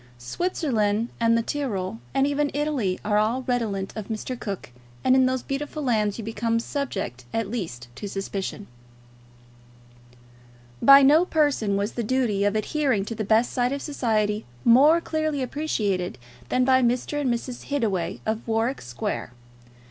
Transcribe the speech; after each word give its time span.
Switzerland 0.17 1.09
and 1.19 1.37
the 1.37 1.43
Tyrol, 1.43 1.99
and 2.11 2.25
even 2.25 2.49
Italy, 2.55 2.99
are 3.05 3.19
all 3.19 3.43
redolent 3.43 3.93
of 3.95 4.07
Mr. 4.07 4.35
Cook, 4.39 4.71
and 5.03 5.15
in 5.15 5.27
those 5.27 5.43
beautiful 5.43 5.83
lands 5.83 6.17
you 6.17 6.23
become 6.23 6.59
subject 6.59 7.25
at 7.31 7.51
least 7.51 7.87
to 7.97 8.09
suspicion. 8.09 8.65
By 10.81 11.03
no 11.03 11.23
persons 11.23 11.77
was 11.77 11.91
the 11.91 12.01
duty 12.01 12.43
of 12.45 12.55
adhering 12.55 13.05
to 13.05 13.13
the 13.13 13.23
best 13.23 13.51
side 13.53 13.71
of 13.71 13.81
society 13.83 14.43
more 14.65 15.01
clearly 15.01 15.43
appreciated 15.43 16.17
than 16.49 16.65
by 16.65 16.81
Mr. 16.81 17.21
and 17.21 17.31
Mrs. 17.31 17.65
Hittaway 17.65 18.21
of 18.25 18.47
Warwick 18.47 18.81
Square. 18.81 19.33